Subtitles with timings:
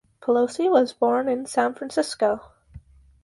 [0.19, 2.41] Pelosi was born in San Francisco.